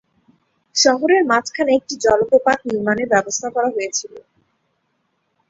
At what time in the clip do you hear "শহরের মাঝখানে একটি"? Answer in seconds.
0.75-1.93